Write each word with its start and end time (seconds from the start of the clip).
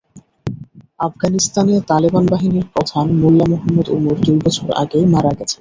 আফগানিস্তানে 0.99 1.75
তালেবান 1.89 2.25
বাহিনীর 2.25 2.65
প্রধান 2.73 3.05
মোল্লা 3.21 3.45
মোহাম্মদ 3.49 3.87
ওমর 3.89 4.15
দুই 4.25 4.37
বছর 4.45 4.67
আগে 4.81 4.99
মারা 5.13 5.31
গেছেন। 5.31 5.49